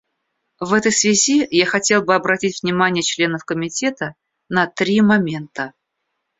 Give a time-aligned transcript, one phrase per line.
[0.59, 4.15] В этой связи я хотел бы обратить внимание членов Комитета
[4.49, 5.73] на три момента.